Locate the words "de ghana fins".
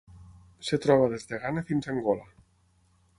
1.33-1.89